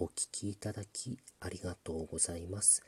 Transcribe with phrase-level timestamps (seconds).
[0.00, 2.84] お聞きいただきありがとうございます。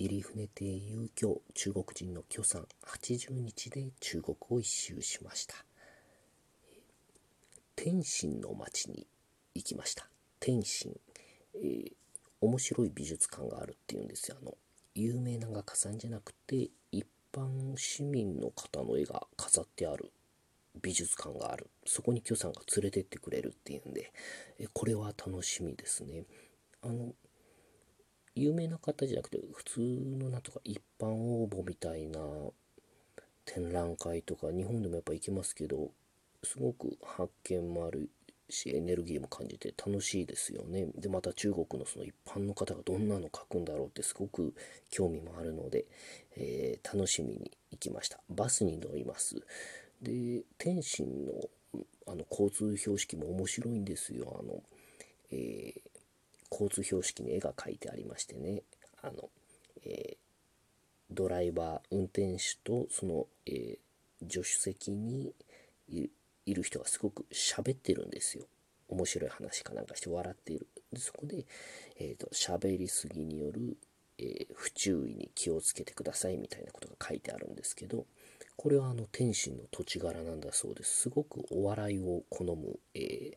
[0.00, 5.54] 入船亭遊興中国人の許さん80日で中国を一周しました。
[7.76, 9.06] 天津の町に
[9.54, 10.08] 行きました。
[10.40, 10.92] 天津、
[11.54, 11.92] えー、
[12.40, 14.36] 面白い美術館があるっていうんですよ。
[14.42, 14.56] あの
[14.96, 20.10] 有名な画家さんじゃなくて一般市民の方の絵が飾ってある
[20.80, 21.68] 美術館がある。
[21.84, 24.12] そこに許さんが連れてってくれるっていうんで。
[24.58, 26.24] えこれは楽しみですね。
[26.82, 27.14] あの
[28.34, 32.20] 有名な方じゃなくて普通のなんとか一般応募みたいな
[33.44, 35.90] 展覧会とか日本でもやっぱ行きますけど
[36.42, 38.08] すごく発見もある
[38.48, 40.86] しエネルギーも感じて楽しいですよね。
[40.96, 44.54] でまた中国のその一般の方がどんなの書くんだろうってすごく
[44.90, 45.86] 興味もあるので、
[46.36, 48.20] えー、楽しみに行きました。
[48.28, 49.36] バスに乗ります。
[50.02, 51.32] で天津の
[52.06, 54.36] あの交通標識も面白いんですよ。
[54.38, 54.62] あの、
[55.30, 55.80] えー、
[56.50, 58.62] 交通標識に絵が描いてありましてね。
[59.00, 59.30] あの、
[59.84, 60.16] えー、
[61.10, 63.78] ドライバー運転手とその、え
[64.28, 65.32] 助手席に
[65.88, 68.44] いる人がすごく喋ってるんですよ。
[68.88, 70.66] 面白い話かなんかして笑っている。
[70.92, 71.44] でそこで、
[71.98, 73.76] えーと、喋りすぎによる、
[74.18, 78.04] え不注意に気をつけてくださいみたいなことが書いてあるんですけど
[78.56, 81.02] これはあの天心の土地柄なんだそうです。
[81.02, 83.32] すごくお笑いを好む、え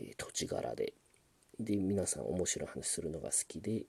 [0.00, 0.94] ー、土地柄で、
[1.58, 3.84] で、皆さん面白い話するのが好きで、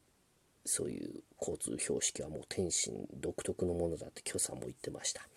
[0.66, 5.28] そういう交通標識はもう天心独特のものだって許さんも言ってました。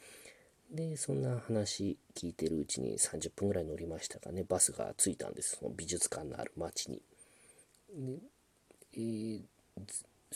[0.70, 5.56] で、そんな話聞いてるうちに30分ぐらい乗りましたかね、バスが着いたんです。
[5.56, 7.02] その美術館のある町に。
[7.94, 8.18] で、
[8.94, 9.42] えー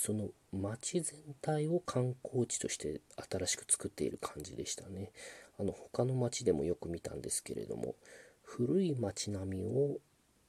[0.01, 5.13] その町全体を観光地として新しく作っている感じでしたね。
[5.59, 7.95] あの他の町でもよく見たんですけれども
[8.43, 9.99] 古い町並みを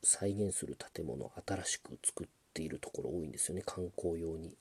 [0.03, 4.55] 再現する建物を新しく作っているところ多いんですよね観光用に。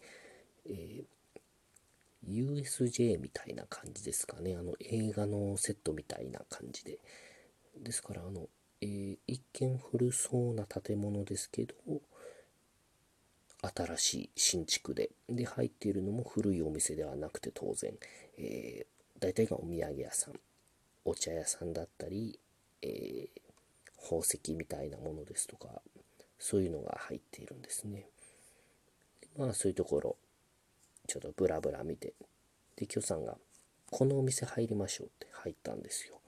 [0.67, 6.99] えー、USJ みたいな感じですかねあの映画のセットみたいな感じで。
[7.79, 8.49] ですからあの、
[8.81, 11.75] えー、一見古そうな建物ですけど
[13.63, 17.93] 新しい新築で、で、入っているのも古いお店ではなくて当然、
[18.39, 20.35] えー、大体がお土産屋さん、
[21.05, 22.39] お茶屋さんだったり、
[22.83, 25.69] えー、宝石みたいなものですとか、
[26.39, 28.07] そういうのが入っているんですね。
[29.37, 30.17] まあそういうところ、
[31.07, 32.15] ちょっとブラブラ見て、
[32.77, 33.37] で、今日さんが、
[33.91, 36.21] このお店入りましょうって入ったんですよ。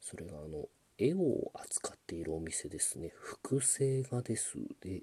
[0.00, 0.66] それがあの、
[0.96, 3.12] 絵を扱っているお店ですね。
[3.16, 4.56] 複製画です。
[4.80, 5.02] で、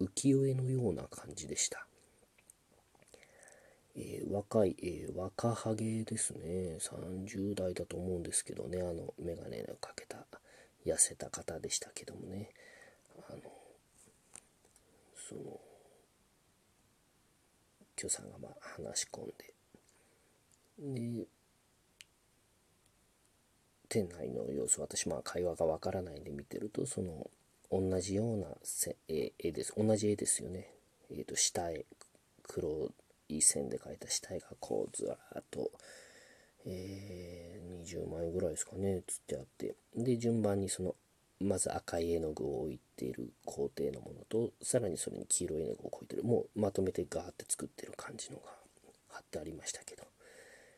[0.00, 1.86] 浮世絵のような感じでした。
[3.96, 6.76] えー、若い、えー、若ハゲですね。
[6.80, 10.26] 30代だと思うんですけどね、あの、メガネをかけた、
[10.84, 12.50] 痩せた方でしたけどもね。
[13.28, 13.40] あの、
[15.16, 15.60] その、
[17.96, 19.54] 許さんがまあ話し込んで、
[20.78, 21.26] で、
[23.88, 27.30] 店内の様子、私まあ会話がわからないんで見てると、その、
[27.70, 28.46] 同じような
[29.08, 29.74] 絵です。
[29.76, 30.70] 同じ絵ですよね。
[31.10, 31.84] えっ、ー、と、下絵、
[32.42, 32.90] 黒
[33.28, 35.70] い線で描いた下絵がこうずらっと、
[36.64, 39.74] えー、20枚ぐらいですかね、つってあって。
[39.96, 40.94] で、順番にその、
[41.40, 48.44] まず赤い絵の具を置いている工程のものと、さらにそれに黄色い絵の具を置いてる、もうまとめてガーって作ってる感じのが
[49.08, 50.04] 貼ってありましたけど、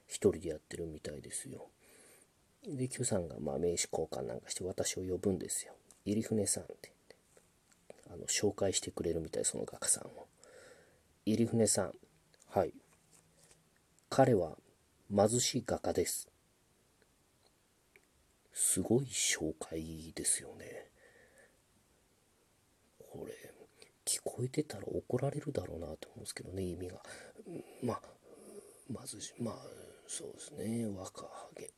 [0.07, 1.69] 一人でやってるみたいですよ。
[2.67, 5.75] で、Q さんがまあ名刺交換なんかして私を呼ぶんですよ。
[6.11, 6.93] 入船さんって
[8.11, 10.27] あの紹介してくれるみたいその画家さんを。
[11.27, 11.93] 入船さん。
[12.49, 12.73] はい。
[14.09, 14.57] 彼は
[15.15, 16.29] 貧しい画家です。
[18.55, 20.87] すごい紹介ですよね。
[22.99, 23.35] これ
[24.07, 27.03] 聞こえてたら怒られるだろうなと思うんですけどね意味が。
[27.83, 28.01] まあ
[28.89, 29.55] 貧しいまあ
[30.07, 30.87] そうですね。
[30.97, 31.71] 若ハゲ、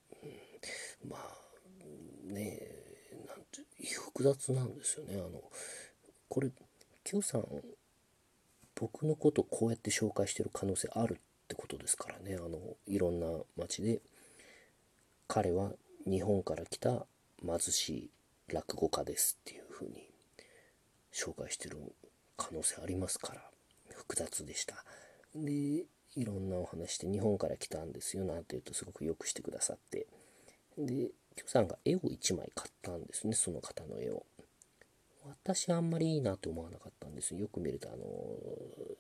[1.04, 2.69] まあねえ。
[4.20, 5.14] 複雑なんですよね。
[5.14, 5.42] あの、
[6.28, 6.50] これ、
[7.04, 7.47] Q さん、
[8.74, 11.16] 僕のことこうやって紹介してる可能性あるっ
[11.48, 12.36] てことですからね。
[12.36, 14.00] あの、いろんな街で、
[15.27, 15.72] 彼は
[16.06, 17.06] 日本から来た
[17.42, 18.10] 貧しい
[18.53, 20.06] 落語家ですっていうふうに
[21.15, 21.78] 紹介してる
[22.36, 23.41] 可能性ありますから、
[23.95, 24.84] 複雑でした。
[25.34, 25.86] で、
[26.16, 30.06] いろんなお話で日本から来たんですよなんて言うとすごくよくしてくださって。
[30.77, 31.09] で、
[31.47, 34.24] さんが絵を1枚買ったんですね、その方の絵を。
[35.44, 37.41] 私あんまりいいなと思わなかったんですよ。
[37.41, 38.06] よく見ると、あの、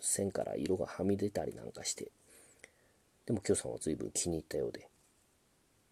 [0.00, 2.10] 線から色がはみ出たりなんかして。
[3.26, 4.88] でも、許さんは随分気に入ったようで。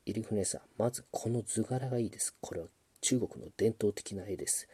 [0.07, 2.35] 入船さん、まずこの図柄がいいです。
[2.41, 2.67] これは
[3.01, 4.69] 中国の伝統的な絵です。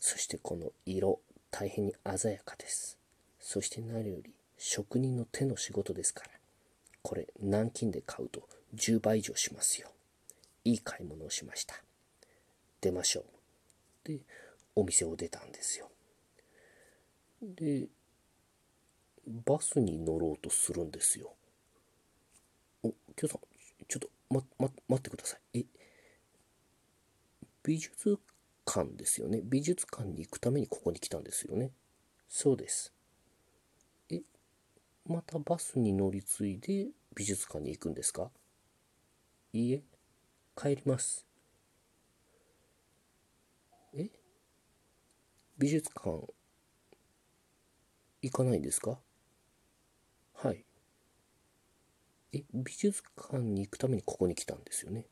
[0.00, 1.20] そしてこの色、
[1.56, 2.98] 大変に鮮やかです
[3.38, 6.30] そして何より職人の手の仕事ですから
[7.00, 9.93] これ南京で買うと10倍以上しますよ
[10.64, 11.82] いい買い物をしました。
[12.80, 13.20] 出ましょ
[14.04, 14.08] う。
[14.08, 14.20] で
[14.74, 15.90] お店を出たんですよ。
[17.42, 17.88] で
[19.26, 21.34] バスに乗ろうとするんですよ。
[22.82, 23.40] お今日さん
[23.88, 25.60] ちょっと、ま、ま、待ってください。
[25.60, 25.64] え
[27.62, 28.18] 美術
[28.64, 29.40] 館ですよね。
[29.42, 31.70] 美術館に行くためにここに来たんですよね。
[32.28, 32.92] そうです。
[34.10, 34.22] え
[35.06, 38.30] またバスに乗り継いで美術館に行くんですか？
[39.52, 39.82] いいえ。
[40.56, 41.26] 帰ります。
[43.94, 44.08] え？
[45.58, 46.32] 美術館
[48.22, 48.98] 行かないんですか？
[50.34, 50.64] はい。
[52.32, 52.42] え？
[52.52, 55.06] 美術館に行くためにここに来たんですよね？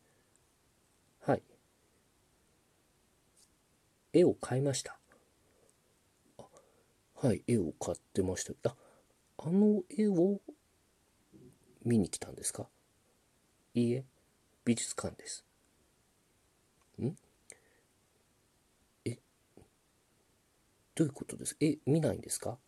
[1.27, 1.43] はい。
[4.13, 4.99] 絵を買いました。
[7.17, 8.71] はい絵を買ってました。
[8.71, 8.75] あ
[9.39, 10.41] あの絵を
[11.85, 12.69] 見に来たんですか？
[13.75, 14.05] いいえ。
[14.65, 15.45] 美術館です。
[17.01, 17.17] ん？
[19.05, 19.19] え？
[20.95, 21.57] どういうことです？
[21.61, 22.59] え見ないんですか？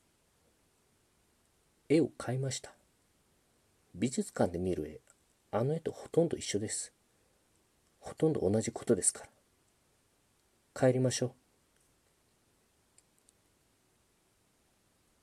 [1.89, 2.73] 絵を買いました。
[3.95, 5.01] 美術館で見る絵
[5.57, 6.93] あの絵とほとんど一緒です。
[8.01, 9.29] ほとんど同じことですから。
[10.89, 11.33] 帰りましょう。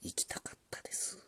[0.03, 1.20] 行きたかったです。